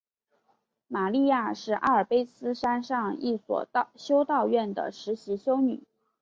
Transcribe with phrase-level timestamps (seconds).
[0.87, 5.83] 玛莉亚是阿尔卑斯山上一所修道院的实习修女。